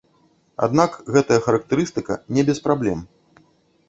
Аднак 0.67 0.95
гэтая 1.17 1.37
характарыстыка 1.47 2.17
не 2.39 2.45
без 2.47 2.57
праблем. 2.69 3.05